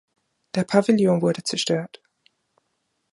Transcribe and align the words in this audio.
Der 0.55 0.63
Pavillon 0.63 1.21
wurde 1.21 1.43
zerstört. 1.43 2.01